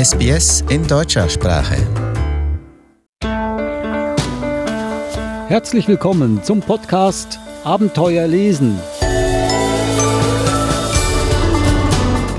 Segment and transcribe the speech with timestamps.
[0.00, 1.76] SBS in deutscher Sprache.
[5.46, 8.78] Herzlich willkommen zum Podcast Abenteuer lesen.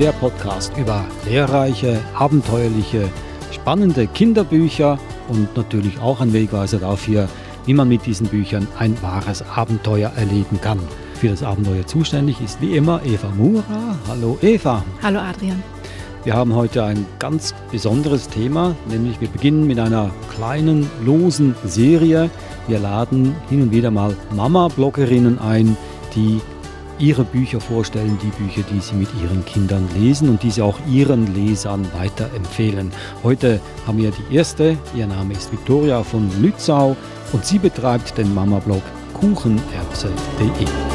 [0.00, 3.08] Der Podcast über lehrreiche, abenteuerliche,
[3.52, 4.98] spannende Kinderbücher
[5.28, 7.28] und natürlich auch ein Wegweiser dafür,
[7.66, 10.80] wie man mit diesen Büchern ein wahres Abenteuer erleben kann.
[11.14, 13.96] Für das Abenteuer zuständig ist wie immer Eva Mura.
[14.08, 14.82] Hallo Eva.
[15.00, 15.62] Hallo Adrian.
[16.24, 22.30] Wir haben heute ein ganz besonderes Thema, nämlich wir beginnen mit einer kleinen, losen Serie.
[22.68, 25.76] Wir laden hin und wieder mal Mama-Bloggerinnen ein,
[26.14, 26.40] die
[27.00, 30.78] ihre Bücher vorstellen, die Bücher, die sie mit ihren Kindern lesen und die sie auch
[30.88, 32.92] ihren Lesern weiterempfehlen.
[33.24, 36.96] Heute haben wir die erste, ihr Name ist Viktoria von Lützau
[37.32, 38.82] und sie betreibt den Mama-Blog
[39.14, 40.91] kuchenerbse.de.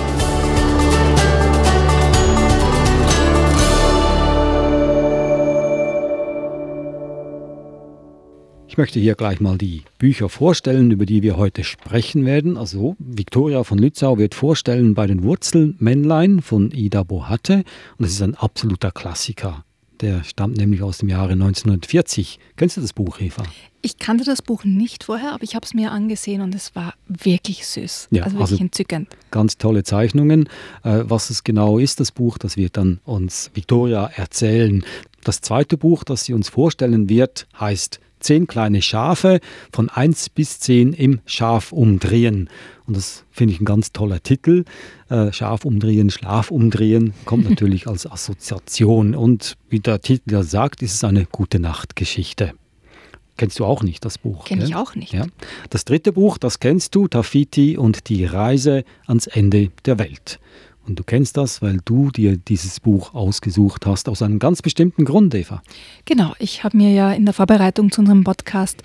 [8.78, 12.58] Ich möchte hier gleich mal die Bücher vorstellen, über die wir heute sprechen werden.
[12.58, 17.64] Also Viktoria von Lützau wird vorstellen bei den Wurzelmännlein von Ida Bohatte
[17.97, 19.66] und es ist ein absoluter Klassiker.
[20.02, 22.38] Der stammt nämlich aus dem Jahre 1940.
[22.56, 23.42] Kennst du das Buch, Eva?
[23.81, 26.94] Ich kannte das Buch nicht vorher, aber ich habe es mir angesehen und es war
[27.08, 28.09] wirklich süß.
[28.12, 29.08] Ja, also wirklich also entzückend.
[29.31, 30.50] Ganz tolle Zeichnungen.
[30.84, 34.86] Äh, was es genau ist, das Buch, das wird dann uns Viktoria erzählen.
[35.23, 39.40] Das zweite Buch, das sie uns vorstellen wird, heißt zehn kleine Schafe
[39.72, 42.50] von 1 bis 10 im Schaf umdrehen.
[42.86, 44.64] Und das finde ich ein ganz toller Titel.
[45.09, 49.16] Äh, Schaf umdrehen, Schlaf umdrehen kommt natürlich als Assoziation.
[49.16, 52.54] Und wie der Titel ja sagt, ist es eine gute Nachtgeschichte.
[53.38, 54.46] Kennst du auch nicht das Buch?
[54.46, 55.14] Kenne ich auch nicht.
[55.14, 55.28] Ja.
[55.70, 60.40] Das dritte Buch, das kennst du, Tafiti und die Reise ans Ende der Welt.
[60.88, 65.04] Und du kennst das, weil du dir dieses Buch ausgesucht hast, aus einem ganz bestimmten
[65.04, 65.62] Grund, Eva.
[66.06, 68.82] Genau, ich habe mir ja in der Vorbereitung zu unserem Podcast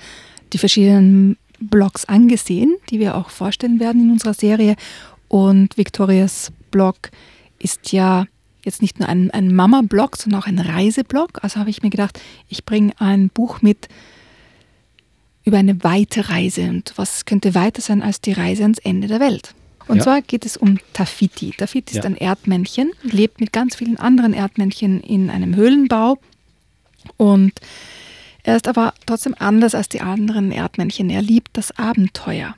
[0.52, 4.74] die verschiedenen Blogs angesehen, die wir auch vorstellen werden in unserer Serie.
[5.28, 7.10] Und Victorias Blog
[7.58, 8.26] ist ja
[8.64, 11.42] jetzt nicht nur ein, ein Mama-Blog, sondern auch ein Reiseblog.
[11.42, 13.88] Also habe ich mir gedacht, ich bringe ein Buch mit
[15.44, 16.62] über eine weite Reise.
[16.62, 19.54] Und was könnte weiter sein als die Reise ans Ende der Welt?
[19.92, 20.04] Und ja.
[20.04, 21.50] zwar geht es um Tafiti.
[21.50, 22.08] Tafiti ist ja.
[22.08, 26.18] ein Erdmännchen, lebt mit ganz vielen anderen Erdmännchen in einem Höhlenbau
[27.18, 27.52] und
[28.42, 31.10] er ist aber trotzdem anders als die anderen Erdmännchen.
[31.10, 32.56] Er liebt das Abenteuer.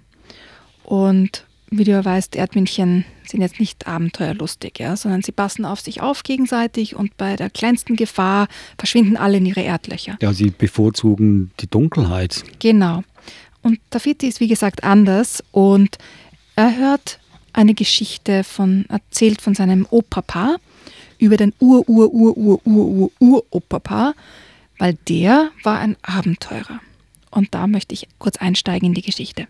[0.85, 5.81] Und wie du ja weißt, Erdmännchen sind jetzt nicht abenteuerlustig, ja, sondern sie passen auf
[5.81, 8.47] sich auf gegenseitig und bei der kleinsten Gefahr
[8.79, 10.17] verschwinden alle in ihre Erdlöcher.
[10.23, 12.45] Ja, sie bevorzugen die Dunkelheit.
[12.61, 13.03] Genau.
[13.63, 15.99] Und Tafiti ist wie gesagt anders und
[16.55, 17.19] er hört
[17.55, 20.57] eine Geschichte von, erzählt von seinem Opapa
[21.19, 24.15] über den Ur-Ur-Ur-Ur-Ur-Ur-Opapa,
[24.79, 26.81] weil der war ein Abenteurer.
[27.31, 29.47] Und da möchte ich kurz einsteigen in die Geschichte.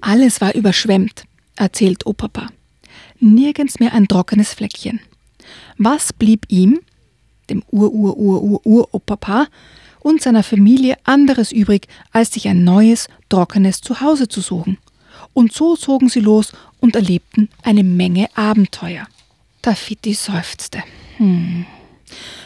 [0.00, 1.24] Alles war überschwemmt,
[1.56, 2.46] erzählt Opapa.
[3.20, 5.00] Nirgends mehr ein trockenes Fleckchen.
[5.78, 6.80] Was blieb ihm,
[7.48, 9.46] dem Ur-Ur-Ur-Ur-Ur-Opapa,
[10.00, 14.78] und seiner Familie anderes übrig, als sich ein neues, trockenes Zuhause zu suchen.
[15.32, 19.06] Und so zogen sie los und erlebten eine Menge Abenteuer.
[19.62, 20.82] Tafiti seufzte.
[21.18, 21.66] Hm.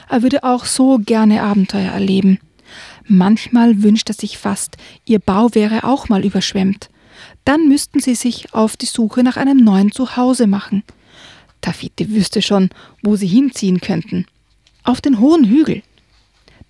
[0.08, 2.38] Er würde auch so gerne Abenteuer erleben.
[3.06, 6.88] Manchmal wünscht er sich fast, ihr Bau wäre auch mal überschwemmt.
[7.44, 10.82] Dann müssten sie sich auf die Suche nach einem neuen Zuhause machen.
[11.60, 12.70] Tafiti wüsste schon,
[13.02, 14.26] wo sie hinziehen könnten.
[14.82, 15.82] Auf den hohen Hügel,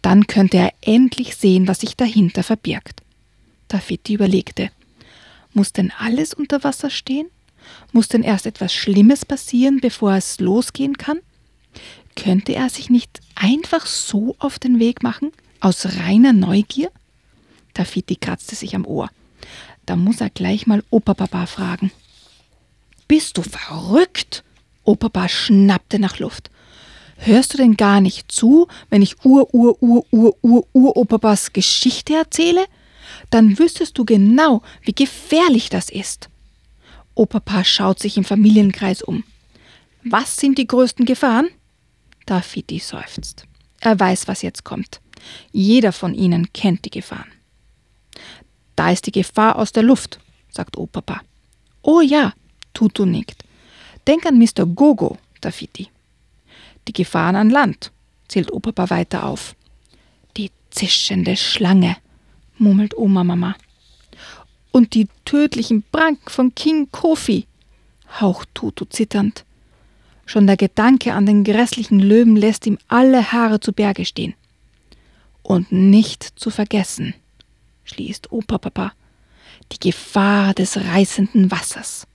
[0.05, 3.01] dann könnte er endlich sehen, was sich dahinter verbirgt.
[3.69, 4.71] Tafiti überlegte.
[5.55, 7.29] Muss denn alles unter Wasser stehen?
[7.93, 11.21] Muss denn erst etwas Schlimmes passieren, bevor es losgehen kann?
[12.17, 16.91] Könnte er sich nicht einfach so auf den Weg machen, aus reiner Neugier?
[17.73, 19.09] Tafiti kratzte sich am Ohr.
[19.87, 21.91] Da muss er gleich mal Opa-Papa fragen.
[23.09, 24.45] Bist du verrückt?
[24.85, 26.51] Opa-Papa schnappte nach Luft.
[27.17, 32.67] Hörst du denn gar nicht zu, wenn ich Ur-Ur-Ur-Ur-Ur-Uropapas Geschichte erzähle?
[33.31, 36.29] Dann wüsstest du genau, wie gefährlich das ist.
[37.15, 39.25] Opapa schaut sich im Familienkreis um.
[40.03, 41.49] Was sind die größten Gefahren?
[42.27, 43.47] Dafiti seufzt.
[43.81, 45.01] Er weiß, was jetzt kommt.
[45.53, 47.31] Jeder von ihnen kennt die Gefahren.
[48.77, 50.19] Da ist die Gefahr aus der Luft,
[50.51, 51.21] sagt Opapa.
[51.83, 52.33] Oh ja,
[52.73, 53.45] Tutu nickt.
[54.07, 54.67] Denk an Mr.
[54.67, 55.89] Gogo, Dafiti.
[56.89, 57.93] Die Gefahren an Land,
[58.29, 59.55] zählt Opapa weiter auf.
[60.37, 61.97] Die zischende Schlange,
[62.59, 63.57] murmelt Oma Mama.
[64.71, 67.47] Und die tödlichen Pranken von King Kofi,
[68.21, 69.45] haucht Tutu zitternd.
[70.27, 74.35] Schon der Gedanke an den grässlichen Löwen lässt ihm alle Haare zu Berge stehen.
[75.43, 77.15] Und nicht zu vergessen,
[77.85, 78.93] schließt Opa Papa,
[79.73, 82.07] die Gefahr des reißenden Wassers.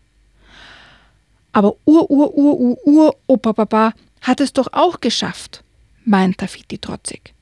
[1.51, 5.63] Aber Ur, Ur, Ur, Ur, Ur, Opa Papa hat es doch auch geschafft,
[6.05, 7.33] meint Tafiti trotzig.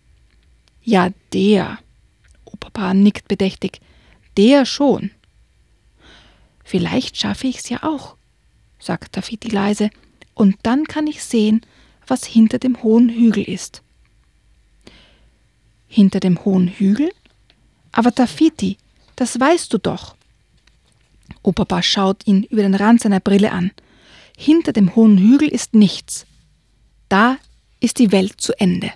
[0.83, 1.79] Ja, der.
[2.45, 3.81] Opa nickt bedächtig.
[4.37, 5.11] Der schon.
[6.63, 8.15] Vielleicht schaffe ich's ja auch,
[8.79, 9.89] sagt Tafiti leise,
[10.33, 11.61] und dann kann ich sehen,
[12.05, 13.81] was hinter dem hohen Hügel ist.
[15.87, 17.09] Hinter dem hohen Hügel?
[17.91, 18.77] Aber Tafiti,
[19.15, 20.15] das weißt du doch.
[21.41, 23.71] Opapa schaut ihn über den Rand seiner Brille an.
[24.37, 26.26] Hinter dem hohen Hügel ist nichts.
[27.09, 27.37] Da
[27.79, 28.91] ist die Welt zu Ende.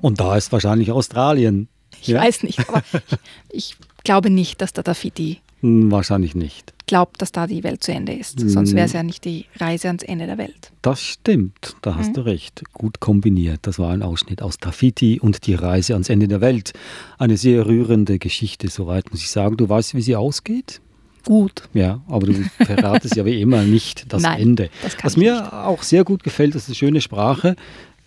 [0.00, 1.68] Und da ist wahrscheinlich Australien.
[2.00, 2.20] Ich ja?
[2.20, 2.82] weiß nicht, aber
[3.50, 6.72] ich, ich, glaube nicht, dass der Dafiti hm, wahrscheinlich nicht.
[6.86, 8.40] Glaubt, dass da die Welt zu Ende ist.
[8.40, 8.76] Sonst hm.
[8.76, 10.72] wäre es ja nicht die Reise ans Ende der Welt.
[10.80, 12.14] Das stimmt, da hast mhm.
[12.14, 12.62] du recht.
[12.72, 13.60] Gut kombiniert.
[13.62, 16.72] Das war ein Ausschnitt aus Tafiti und die Reise ans Ende der Welt.
[17.18, 19.56] Eine sehr rührende Geschichte, soweit muss ich sagen.
[19.56, 20.80] Du weißt, wie sie ausgeht?
[21.24, 21.62] Gut.
[21.72, 22.34] Ja, aber du
[22.64, 24.70] verratest ja wie immer nicht das Nein, Ende.
[24.82, 25.52] Das Was mir nicht.
[25.52, 27.56] auch sehr gut gefällt, das ist eine schöne Sprache,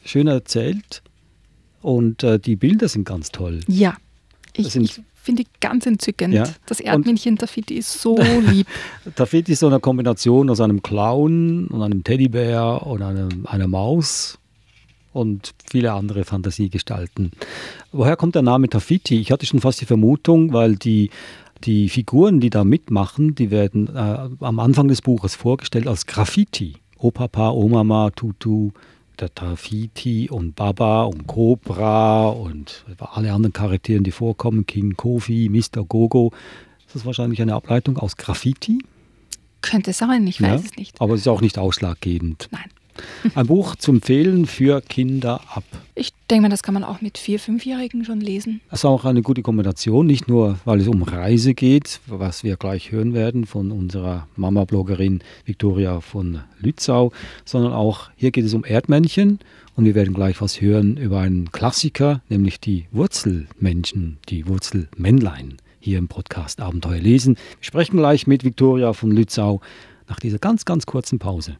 [0.04, 1.02] schön erzählt
[1.82, 3.62] und äh, die Bilder sind ganz toll.
[3.68, 3.96] Ja,
[4.54, 6.34] ich, ich finde die ganz entzückend.
[6.34, 6.46] Ja.
[6.66, 8.18] Das Erdmännchen Tafiti ist so
[8.48, 8.68] lieb.
[9.16, 14.38] Tafiti ist so eine Kombination aus einem Clown und einem Teddybär und einem, einer Maus
[15.14, 17.32] und viele andere Fantasiegestalten.
[17.92, 19.20] Woher kommt der Name Tafiti?
[19.20, 21.10] Ich hatte schon fast die Vermutung, weil die,
[21.66, 26.76] die Figuren, die da mitmachen, die werden äh, am Anfang des Buches vorgestellt als Graffiti.
[26.98, 28.72] Opapa, Omama, Tutu,
[29.20, 35.84] der Tafiti und Baba und Cobra und alle anderen Charaktere, die vorkommen, King Kofi, Mr.
[35.84, 36.32] Gogo.
[36.86, 38.80] Ist das wahrscheinlich eine Ableitung aus Graffiti?
[39.62, 41.02] Könnte sein, ich weiß ja, es nicht.
[41.02, 42.50] Aber es ist auch nicht ausschlaggebend.
[42.52, 42.70] Nein.
[43.34, 45.64] Ein Buch zum Empfehlen für Kinder ab.
[45.96, 48.62] Ich denke mal, das kann man auch mit vier, fünfjährigen schon lesen.
[48.70, 52.58] Das ist auch eine gute Kombination, nicht nur, weil es um Reise geht, was wir
[52.58, 57.12] gleich hören werden von unserer Mama-Bloggerin Viktoria von Lützau,
[57.46, 59.40] sondern auch hier geht es um Erdmännchen
[59.76, 66.00] und wir werden gleich was hören über einen Klassiker, nämlich die Wurzelmenschen, die Wurzelmännlein hier
[66.00, 67.36] im Podcast Abenteuer lesen.
[67.60, 69.62] Wir sprechen gleich mit Viktoria von Lützau
[70.08, 71.58] nach dieser ganz, ganz kurzen Pause.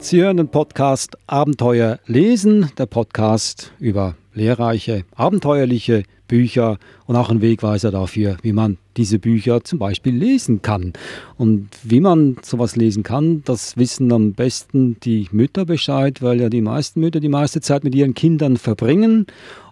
[0.00, 7.40] Sie hören den Podcast Abenteuer lesen, der Podcast über lehrreiche, abenteuerliche Bücher und auch ein
[7.40, 10.92] Wegweiser dafür, wie man diese Bücher zum Beispiel lesen kann.
[11.36, 16.48] Und wie man sowas lesen kann, das wissen am besten die Mütter Bescheid, weil ja
[16.48, 19.26] die meisten Mütter die meiste Zeit mit ihren Kindern verbringen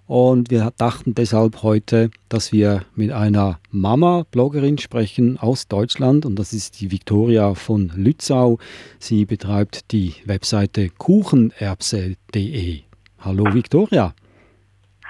[0.07, 6.53] und wir dachten deshalb heute, dass wir mit einer Mama-Bloggerin sprechen aus Deutschland und das
[6.53, 8.59] ist die Viktoria von Lützau.
[8.99, 12.81] Sie betreibt die Webseite kuchenerbse.de.
[13.25, 14.15] Hallo Viktoria.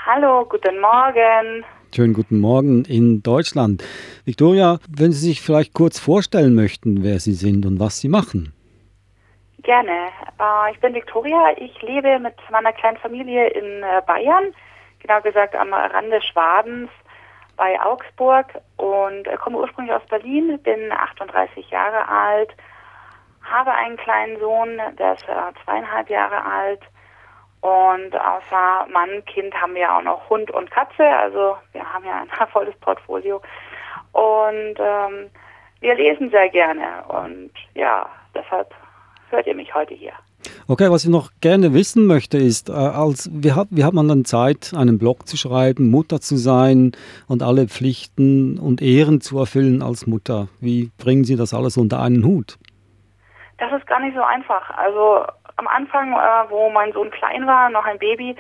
[0.07, 1.65] Hallo, guten Morgen.
[1.95, 3.83] Schönen guten Morgen in Deutschland.
[4.25, 8.53] Viktoria, wenn Sie sich vielleicht kurz vorstellen möchten, wer Sie sind und was Sie machen.
[9.63, 9.91] Gerne.
[10.39, 11.53] Äh, ich bin Viktoria.
[11.59, 14.53] Ich lebe mit meiner kleinen Familie in äh, Bayern
[15.07, 16.91] genau gesagt am Rande Schwabens
[17.57, 18.47] bei Augsburg.
[18.77, 22.55] Und äh, komme ursprünglich aus Berlin, bin 38 Jahre alt,
[23.43, 26.81] habe einen kleinen Sohn, der ist äh, zweieinhalb Jahre alt.
[27.61, 32.21] Und außer Mann, Kind haben wir auch noch Hund und Katze, also wir haben ja
[32.21, 33.41] ein volles Portfolio.
[34.13, 35.31] Und ähm,
[35.81, 37.05] wir lesen sehr gerne.
[37.09, 38.75] Und ja, deshalb
[39.31, 40.13] hört ihr mich heute hier.
[40.69, 44.09] Okay, was ich noch gerne wissen möchte, ist, äh, als, wie, hat, wie hat man
[44.09, 46.91] dann Zeit, einen Blog zu schreiben, Mutter zu sein
[47.29, 50.49] und alle Pflichten und Ehren zu erfüllen als Mutter?
[50.61, 52.59] Wie bringen Sie das alles unter einen Hut?
[53.59, 54.69] Das ist gar nicht so einfach.
[54.77, 58.35] Also am Anfang, äh, wo mein Sohn klein war, noch ein Baby,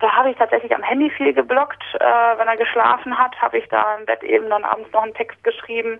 [0.00, 1.82] da habe ich tatsächlich am Handy viel geblockt.
[1.94, 5.14] Äh, wenn er geschlafen hat, habe ich da im Bett eben dann abends noch einen
[5.14, 5.98] Text geschrieben.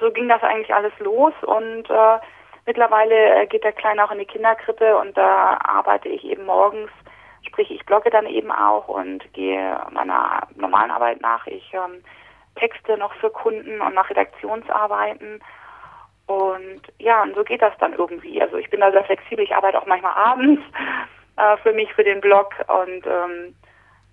[0.00, 2.18] So ging das eigentlich alles los und äh,
[2.66, 6.90] Mittlerweile äh, geht der Kleine auch in die Kinderkrippe und da arbeite ich eben morgens,
[7.46, 11.46] sprich ich blogge dann eben auch und gehe meiner normalen Arbeit nach.
[11.46, 12.02] Ich ähm,
[12.56, 15.40] texte noch für Kunden und mache Redaktionsarbeiten.
[16.26, 18.40] Und ja, und so geht das dann irgendwie.
[18.40, 20.62] Also ich bin da sehr flexibel, ich arbeite auch manchmal abends
[21.36, 23.54] äh, für mich, für den Blog und ähm,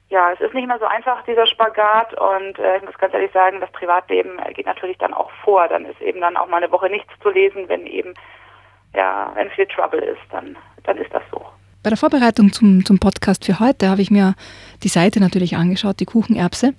[0.09, 3.31] ja, es ist nicht mehr so einfach, dieser Spagat und äh, ich muss ganz ehrlich
[3.33, 5.67] sagen, das Privatleben geht natürlich dann auch vor.
[5.67, 8.13] Dann ist eben dann auch mal eine Woche nichts zu lesen, wenn eben,
[8.95, 11.45] ja, wenn viel Trouble ist, dann, dann ist das so.
[11.83, 14.35] Bei der Vorbereitung zum, zum Podcast für heute habe ich mir
[14.83, 16.73] die Seite natürlich angeschaut, die Kuchenerbse.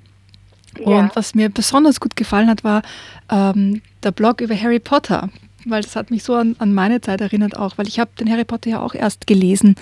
[0.80, 1.10] Und ja.
[1.14, 2.82] was mir besonders gut gefallen hat, war
[3.30, 5.28] ähm, der Blog über Harry Potter,
[5.66, 8.30] weil das hat mich so an, an meine Zeit erinnert auch, weil ich habe den
[8.30, 9.76] Harry Potter ja auch erst gelesen,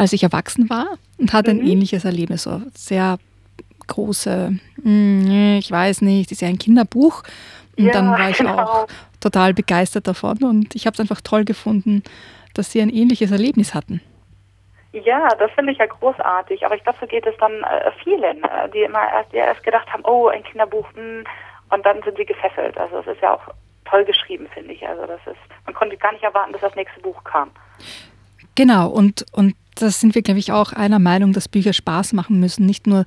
[0.00, 1.60] als ich erwachsen war und hatte mhm.
[1.60, 3.18] ein ähnliches Erlebnis, so sehr
[3.86, 7.22] große, hm, ich weiß nicht, ist ja ein Kinderbuch.
[7.76, 8.58] Und ja, dann war ich genau.
[8.58, 8.86] auch
[9.20, 12.02] total begeistert davon und ich habe es einfach toll gefunden,
[12.54, 14.00] dass sie ein ähnliches Erlebnis hatten.
[14.92, 16.64] Ja, das finde ich ja großartig.
[16.64, 19.62] Aber ich glaube, so geht es dann äh, vielen, äh, die immer erst, die erst
[19.62, 21.24] gedacht haben, oh, ein Kinderbuch, mh, hm,
[21.68, 22.78] und dann sind sie gefesselt.
[22.78, 23.54] Also es ist ja auch
[23.84, 24.86] toll geschrieben, finde ich.
[24.88, 27.50] Also das ist, man konnte gar nicht erwarten, dass das nächste Buch kam.
[28.56, 32.40] Genau, und, und das sind wir, glaube ich, auch einer Meinung, dass Bücher Spaß machen
[32.40, 32.66] müssen.
[32.66, 33.04] Nicht nur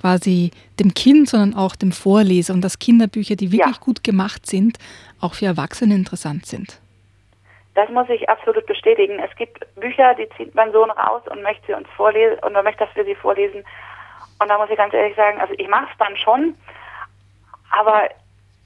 [0.00, 3.82] quasi dem Kind, sondern auch dem Vorleser und dass Kinderbücher, die wirklich ja.
[3.82, 4.78] gut gemacht sind,
[5.20, 6.80] auch für Erwachsene interessant sind.
[7.74, 9.20] Das muss ich absolut bestätigen.
[9.20, 12.84] Es gibt Bücher, die zieht mein Sohn raus und möchte sie uns vorlesen und möchte,
[12.84, 13.64] dass wir sie vorlesen.
[14.40, 16.54] Und da muss ich ganz ehrlich sagen, also ich mache es dann schon,
[17.70, 18.08] aber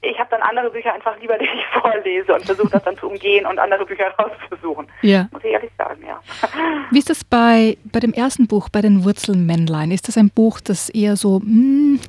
[0.03, 3.09] ich habe dann andere Bücher einfach lieber, die ich vorlese und versuche das dann zu
[3.09, 4.87] umgehen und andere Bücher rauszusuchen.
[5.01, 5.27] Ja.
[5.31, 6.19] Muss ich ehrlich sagen, ja.
[6.91, 9.91] Wie ist das bei, bei dem ersten Buch, bei den Wurzelmännlein?
[9.91, 11.99] Ist das ein Buch, das eher so, hm,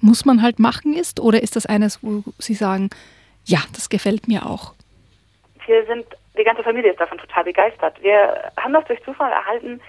[0.00, 1.20] muss man halt machen ist?
[1.20, 2.90] Oder ist das eines, wo Sie sagen,
[3.44, 4.72] ja, das gefällt mir auch?
[5.66, 6.06] Wir sind
[6.36, 8.02] die ganze Familie ist davon total begeistert.
[8.02, 9.80] Wir haben das durch Zufall erhalten.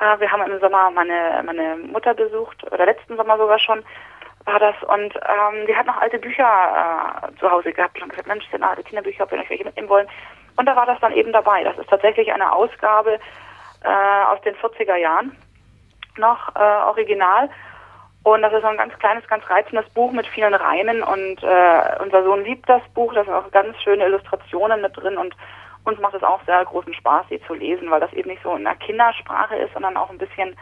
[0.00, 3.82] Äh, wir haben im Sommer meine, meine Mutter besucht, oder letzten Sommer sogar schon
[4.44, 4.74] war das.
[4.82, 8.62] Und ähm, die hat noch alte Bücher äh, zu Hause gehabt und gesagt, Mensch, sind
[8.62, 10.08] alte Kinderbücher, ob wir euch welche mitnehmen wollen.
[10.56, 11.62] Und da war das dann eben dabei.
[11.64, 13.18] Das ist tatsächlich eine Ausgabe
[13.84, 15.36] äh, aus den 40er Jahren
[16.16, 17.48] noch äh, original.
[18.24, 21.02] Und das ist ein ganz kleines, ganz reizendes Buch mit vielen Reimen.
[21.02, 23.14] Und äh, unser Sohn liebt das Buch.
[23.14, 25.16] Da sind auch ganz schöne Illustrationen mit drin.
[25.16, 25.34] Und
[25.84, 28.54] uns macht es auch sehr großen Spaß, sie zu lesen, weil das eben nicht so
[28.54, 30.56] in der Kindersprache ist, sondern auch ein bisschen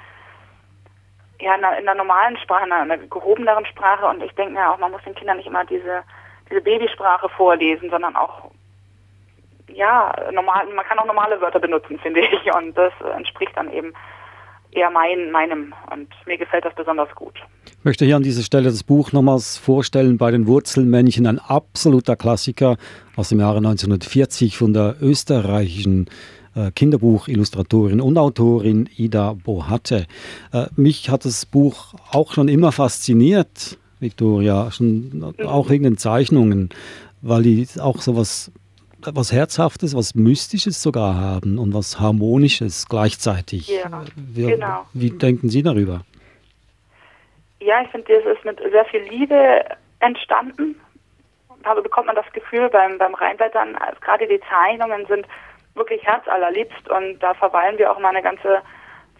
[1.40, 4.06] ja, in der, in der normalen Sprache, in einer gehobeneren Sprache.
[4.06, 6.02] Und ich denke mir auch, man muss den Kindern nicht immer diese,
[6.50, 8.50] diese Babysprache vorlesen, sondern auch,
[9.68, 12.54] ja, normal, man kann auch normale Wörter benutzen, finde ich.
[12.54, 13.92] Und das entspricht dann eben
[14.70, 15.74] eher mein, meinem.
[15.92, 17.34] Und mir gefällt das besonders gut.
[17.66, 22.16] Ich möchte hier an dieser Stelle das Buch nochmals vorstellen, bei den Wurzelmännchen, ein absoluter
[22.16, 22.76] Klassiker
[23.16, 26.08] aus dem Jahre 1940 von der österreichischen
[26.74, 30.06] Kinderbuchillustratorin und Autorin Ida Bohatte.
[30.52, 36.70] Äh, mich hat das Buch auch schon immer fasziniert, Victoria, schon auch wegen den Zeichnungen,
[37.22, 38.52] weil die auch so was
[39.14, 43.68] was Herzhaftes, was Mystisches sogar haben und was Harmonisches gleichzeitig.
[43.68, 44.86] Ja, wie, genau.
[44.94, 46.00] Wie denken Sie darüber?
[47.60, 49.64] Ja, ich finde, das ist mit sehr viel Liebe
[50.00, 50.76] entstanden.
[51.62, 55.26] Da bekommt man das Gefühl beim, beim Reinblättern, also gerade die Zeichnungen sind
[55.76, 58.62] wirklich herzallerliebst und da verweilen wir auch mal eine ganze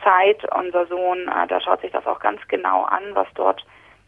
[0.03, 0.43] Zeit.
[0.55, 3.65] Unser Sohn, äh, da schaut sich das auch ganz genau an, was dort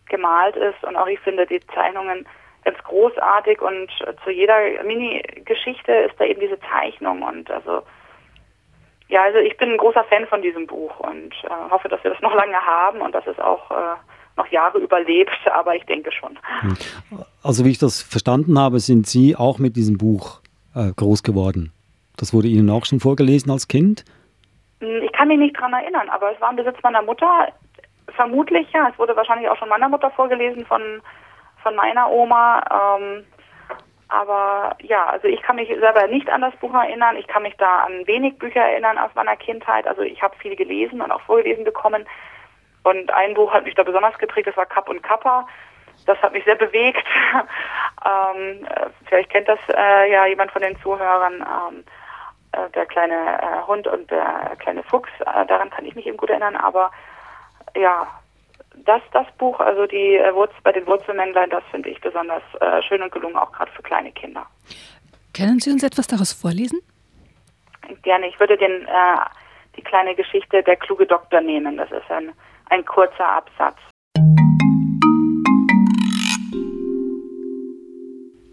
[0.08, 2.26] gemalt ist und auch ich finde die Zeichnungen
[2.64, 3.90] ganz großartig und
[4.24, 7.82] zu jeder Mini-Geschichte ist da eben diese Zeichnung und also
[9.08, 12.10] ja, also ich bin ein großer Fan von diesem Buch und äh, hoffe, dass wir
[12.10, 13.96] das noch lange haben und dass es auch äh,
[14.36, 16.38] noch Jahre überlebt, aber ich denke schon.
[16.60, 16.76] Hm.
[17.42, 20.40] Also wie ich das verstanden habe, sind Sie auch mit diesem Buch
[20.74, 21.72] äh, groß geworden.
[22.18, 24.04] Das wurde Ihnen auch schon vorgelesen als Kind?
[24.80, 27.48] Hm, ich kann mich nicht daran erinnern, aber es war im Besitz meiner Mutter.
[28.14, 28.88] Vermutlich, ja.
[28.90, 31.00] Es wurde wahrscheinlich auch schon meiner Mutter vorgelesen von
[31.62, 32.62] von meiner Oma.
[32.70, 33.24] Ähm,
[34.08, 37.16] aber ja, also ich kann mich selber nicht an das Buch erinnern.
[37.16, 39.86] Ich kann mich da an wenig Bücher erinnern aus meiner Kindheit.
[39.86, 42.06] Also ich habe viel gelesen und auch vorgelesen bekommen.
[42.84, 45.46] Und ein Buch hat mich da besonders geprägt, das war Kapp und Kappa.
[46.06, 47.04] Das hat mich sehr bewegt.
[48.06, 48.66] ähm,
[49.06, 51.34] vielleicht kennt das äh, ja jemand von den Zuhörern.
[51.34, 51.84] Ähm,
[52.52, 56.16] äh, der kleine äh, Hund und der kleine Fuchs, äh, daran kann ich mich eben
[56.16, 56.56] gut erinnern.
[56.56, 56.90] Aber
[57.76, 58.06] ja,
[58.74, 62.42] das, das Buch, also die äh, Wurz, bei den Wurzelmännlein, das finde ich besonders
[62.86, 64.46] schön und gelungen, auch gerade für kleine Kinder.
[65.36, 66.80] Können Sie uns etwas daraus vorlesen?
[68.02, 68.28] Gerne.
[68.28, 68.86] Ich würde den,
[69.76, 71.76] die kleine Geschichte Der kluge Doktor nehmen.
[71.76, 72.32] Das ist ein,
[72.70, 73.78] ein kurzer Absatz.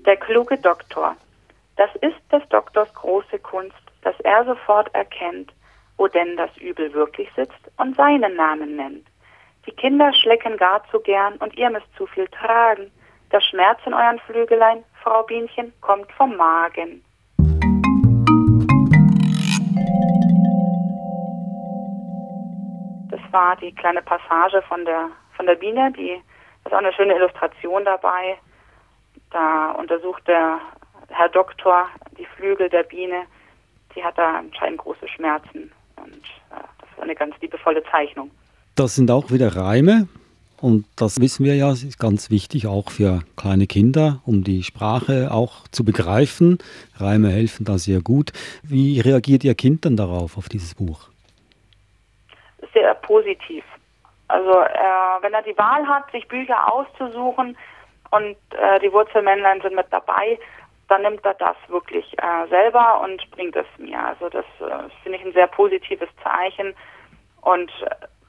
[0.05, 1.15] Der kluge Doktor.
[1.77, 5.51] Das ist des Doktors große Kunst, dass er sofort erkennt,
[5.97, 9.07] wo denn das Übel wirklich sitzt und seinen Namen nennt.
[9.65, 12.91] Die Kinder schlecken gar zu gern und ihr müsst zu viel tragen.
[13.31, 17.03] Der Schmerz in euren Flügelein, Frau Bienchen, kommt vom Magen.
[23.09, 26.21] Das war die kleine Passage von der, von der Biene, die
[26.63, 28.37] ist auch eine schöne Illustration dabei.
[29.31, 30.59] Da untersucht der
[31.09, 33.25] Herr Doktor die Flügel der Biene.
[33.95, 36.21] Die hat da anscheinend große Schmerzen und
[36.51, 38.31] äh, eine ganz liebevolle Zeichnung.
[38.75, 40.07] Das sind auch wieder Reime.
[40.61, 45.29] Und das wissen wir ja, ist ganz wichtig auch für kleine Kinder, um die Sprache
[45.31, 46.59] auch zu begreifen.
[46.97, 48.31] Reime helfen da sehr gut.
[48.63, 51.09] Wie reagiert Ihr Kind dann darauf, auf dieses Buch?
[52.73, 53.63] Sehr positiv.
[54.27, 57.57] Also äh, wenn er die Wahl hat, sich Bücher auszusuchen
[58.11, 60.39] und äh, die Wurzelmännlein sind mit dabei,
[60.87, 63.99] dann nimmt er das wirklich äh, selber und bringt es mir.
[63.99, 66.75] Also das äh, finde ich ein sehr positives Zeichen
[67.41, 67.71] und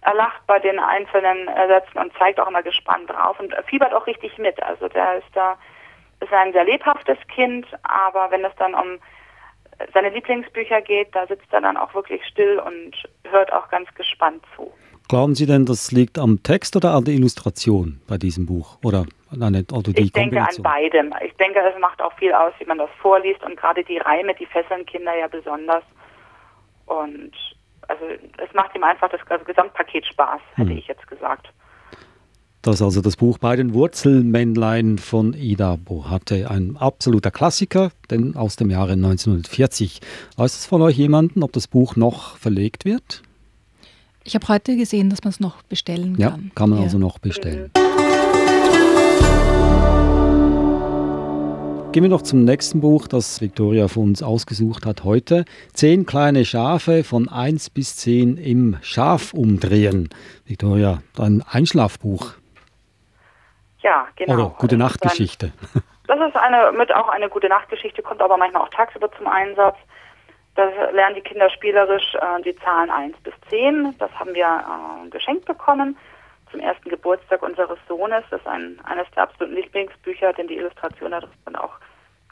[0.02, 4.06] er lacht bei den einzelnen Sätzen und zeigt auch immer gespannt drauf und fiebert auch
[4.06, 4.62] richtig mit.
[4.62, 5.58] Also der ist da
[6.20, 8.98] ist ein sehr lebhaftes Kind, aber wenn es dann um
[9.92, 12.96] seine Lieblingsbücher geht, da sitzt er dann auch wirklich still und
[13.30, 14.72] hört auch ganz gespannt zu.
[15.08, 18.78] Glauben Sie denn, das liegt am Text oder an der Illustration bei diesem Buch?
[18.82, 21.12] Oder an oder die ich denke an beidem.
[21.24, 24.34] Ich denke, es macht auch viel aus, wie man das vorliest und gerade die Reime,
[24.34, 25.84] die fesseln Kinder ja besonders.
[26.86, 27.32] Und
[27.88, 28.04] also
[28.38, 30.78] es macht ihm einfach das, das Gesamtpaket Spaß, hätte hm.
[30.78, 31.52] ich jetzt gesagt.
[32.62, 38.34] Das ist also das Buch bei den Wurzelmännlein von Ida Bohatte, ein absoluter Klassiker, denn
[38.34, 40.00] aus dem Jahre 1940.
[40.36, 43.22] Weiß es von euch jemanden, ob das Buch noch verlegt wird?
[44.26, 46.20] Ich habe heute gesehen, dass man es noch bestellen kann.
[46.20, 46.84] Ja, kann man ja.
[46.86, 47.70] also noch bestellen.
[51.92, 55.44] Gehen wir noch zum nächsten Buch, das Victoria für uns ausgesucht hat heute.
[55.72, 60.10] Zehn kleine Schafe von 1 bis 10 im Schaf umdrehen.
[60.44, 62.32] Victoria, ein Einschlafbuch.
[63.78, 64.34] Ja, genau.
[64.34, 65.52] Oder gute Nachtgeschichte.
[66.08, 69.76] Das ist eine, mit auch eine gute Nachtgeschichte, kommt aber manchmal auch tagsüber zum Einsatz.
[70.56, 73.94] Da lernen die Kinder spielerisch äh, die Zahlen 1 bis 10.
[73.98, 75.98] Das haben wir äh, geschenkt bekommen
[76.50, 78.24] zum ersten Geburtstag unseres Sohnes.
[78.30, 81.74] Das ist ein, eines der absoluten Lieblingsbücher, denn die Illustration da sind auch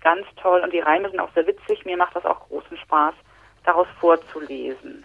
[0.00, 1.84] ganz toll und die Reime sind auch sehr witzig.
[1.84, 3.14] Mir macht das auch großen Spaß,
[3.64, 5.04] daraus vorzulesen.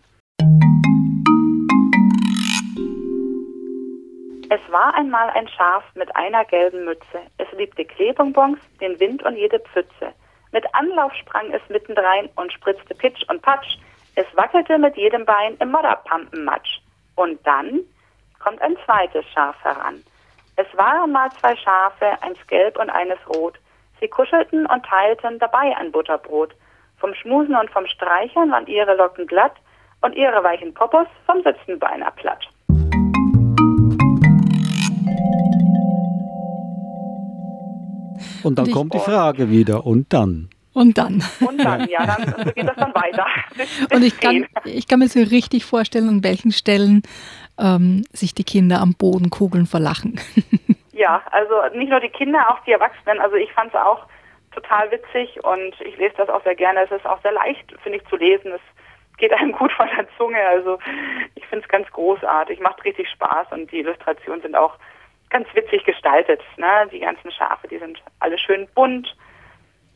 [4.51, 7.21] Es war einmal ein Schaf mit einer gelben Mütze.
[7.37, 10.13] Es liebte Kleebonbons, den Wind und jede Pfütze.
[10.51, 13.77] Mit Anlauf sprang es mittendrein und spritzte Pitsch und Patsch.
[14.15, 16.81] Es wackelte mit jedem Bein im Modderpampenmatsch.
[17.15, 17.81] Und dann
[18.39, 20.03] kommt ein zweites Schaf heran.
[20.55, 23.57] Es waren mal zwei Schafe, eins gelb und eines rot.
[23.99, 26.53] Sie kuschelten und teilten dabei ein Butterbrot.
[26.97, 29.55] Vom Schmusen und vom Streicheln waren ihre Locken glatt
[30.01, 32.47] und ihre weichen Popos vom Sitzen beinahe platt.
[38.43, 40.49] Und dann und kommt die Frage wieder, und dann?
[40.73, 41.23] Und dann.
[41.39, 43.25] Und dann, ja, dann geht das dann weiter.
[43.93, 47.03] und ich kann, ich kann mir so richtig vorstellen, an welchen Stellen
[47.59, 50.19] ähm, sich die Kinder am Boden kugeln vor Lachen.
[50.93, 53.19] ja, also nicht nur die Kinder, auch die Erwachsenen.
[53.19, 54.05] Also ich fand es auch
[54.51, 56.81] total witzig und ich lese das auch sehr gerne.
[56.83, 58.51] Es ist auch sehr leicht, finde ich, zu lesen.
[58.51, 58.61] Es
[59.17, 60.41] geht einem gut von der Zunge.
[60.47, 60.79] Also
[61.35, 64.75] ich finde es ganz großartig, macht richtig Spaß und die Illustrationen sind auch
[65.29, 66.41] ganz witzig gestaltet.
[66.57, 66.67] Ne?
[66.91, 69.15] Die ganzen Schafe, die sind alle schön bunt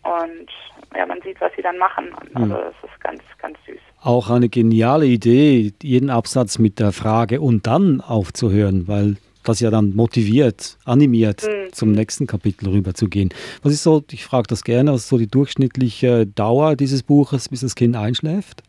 [0.04, 0.50] und
[0.96, 2.10] ja, man sieht, was sie dann machen.
[2.14, 3.80] Und also das ist ganz, ganz süß.
[4.02, 9.72] Auch eine geniale Idee, jeden Absatz mit der Frage und dann aufzuhören, weil das ja
[9.72, 11.72] dann motiviert, animiert, mhm.
[11.74, 13.34] zum nächsten Kapitel rüberzugehen.
[13.62, 17.50] Was ist so, ich frage das gerne, was ist so die durchschnittliche Dauer dieses Buches,
[17.50, 18.64] bis das Kind einschläft?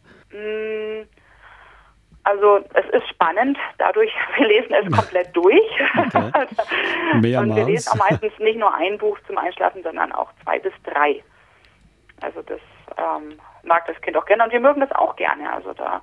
[2.24, 5.70] Also es ist spannend, dadurch, wir lesen es komplett durch.
[5.96, 6.31] Okay.
[7.20, 7.50] Mehrmals.
[7.50, 10.72] Und wir lesen auch meistens nicht nur ein Buch zum Einschlafen, sondern auch zwei bis
[10.85, 11.22] drei.
[12.20, 12.61] Also das
[12.96, 15.53] ähm, mag das Kind auch gerne und wir mögen das auch gerne.
[15.53, 16.03] Also da,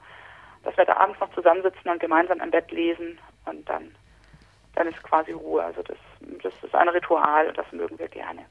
[0.63, 3.95] dass wir da abends noch zusammensitzen und gemeinsam im Bett lesen und dann,
[4.75, 5.63] dann ist quasi Ruhe.
[5.63, 5.97] Also das,
[6.43, 8.45] das ist ein Ritual und das mögen wir gerne.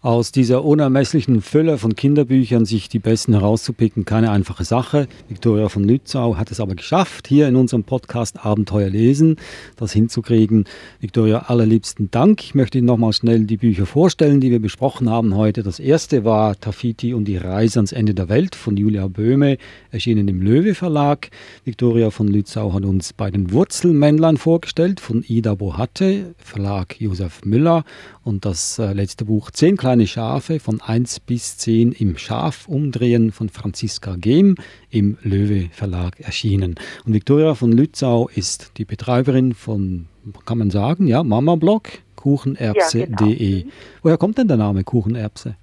[0.00, 5.08] Aus dieser unermesslichen Fülle von Kinderbüchern sich die besten herauszupicken, keine einfache Sache.
[5.28, 9.38] Viktoria von Lützau hat es aber geschafft, hier in unserem Podcast Abenteuer lesen,
[9.74, 10.66] das hinzukriegen.
[11.00, 12.44] Viktoria, allerliebsten Dank.
[12.44, 15.64] Ich möchte Ihnen nochmal schnell die Bücher vorstellen, die wir besprochen haben heute.
[15.64, 19.58] Das erste war Tafiti und die Reise ans Ende der Welt von Julia Böhme,
[19.90, 21.28] erschienen im Löwe Verlag.
[21.64, 27.82] Viktoria von Lützau hat uns bei den Wurzelmännlein vorgestellt von Ida Bohatte, Verlag Josef Müller
[28.22, 33.48] und das äh, letzte Buch Zehn kleine Schafe von 1 bis 10 im Schafumdrehen von
[33.48, 34.56] Franziska Gehm
[34.90, 36.74] im Löwe Verlag erschienen.
[37.06, 40.06] Und Viktoria von Lützau ist die Betreiberin von,
[40.44, 41.84] kann man sagen, ja, Mama Blog,
[42.16, 43.06] kuchenerbse.de.
[43.06, 43.72] Ja, genau.
[44.02, 45.56] Woher kommt denn der Name Kuchenerbse?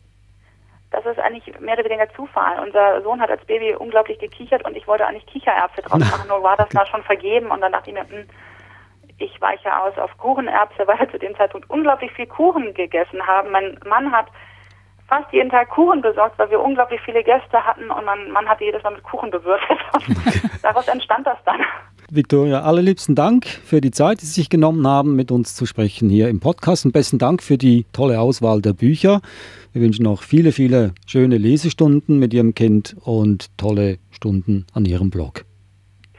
[0.89, 2.65] Das ist eigentlich mehr oder weniger Zufall.
[2.65, 6.41] Unser Sohn hat als Baby unglaublich gekichert und ich wollte eigentlich Kichererbse draus machen, nur
[6.41, 8.25] war das mal schon vergeben und dann dachte ich mir, mh, hm,
[9.17, 13.51] ich weiche aus auf Kuchenerbse, weil wir zu dem Zeitpunkt unglaublich viel Kuchen gegessen haben.
[13.51, 14.28] Mein Mann hat
[15.08, 18.63] fast jeden Tag Kuchen besorgt, weil wir unglaublich viele Gäste hatten und mein Mann hatte
[18.63, 19.78] jedes Mal mit Kuchen bewirtet.
[20.62, 21.62] Daraus entstand das dann.
[22.10, 26.10] Victoria, allerliebsten Dank für die Zeit, die Sie sich genommen haben, mit uns zu sprechen
[26.10, 26.86] hier im Podcast.
[26.86, 29.21] Und besten Dank für die tolle Auswahl der Bücher.
[29.73, 35.10] Wir wünschen noch viele, viele schöne Lesestunden mit Ihrem Kind und tolle Stunden an Ihrem
[35.10, 35.45] Blog.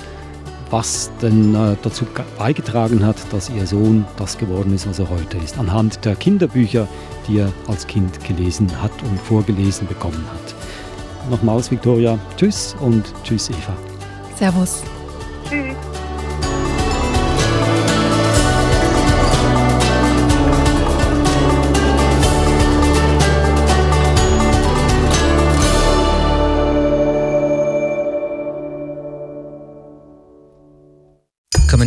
[0.69, 2.05] was denn äh, dazu
[2.37, 6.87] beigetragen hat, dass ihr Sohn das geworden ist, was er heute ist, anhand der Kinderbücher,
[7.27, 11.29] die er als Kind gelesen hat und vorgelesen bekommen hat.
[11.29, 13.73] Nochmals, Victoria, tschüss und tschüss, Eva.
[14.35, 14.81] Servus.
[15.47, 16.02] Tschüss.